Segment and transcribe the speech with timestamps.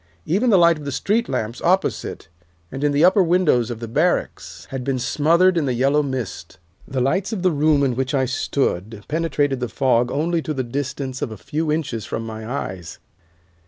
[0.25, 2.27] Even the light of the street lamps opposite,
[2.71, 6.57] and in the upper windows of the barracks, had been smothered in the yellow mist.
[6.87, 10.63] The lights of the room in which I stood penetrated the fog only to the
[10.63, 12.97] distance of a few inches from my eyes.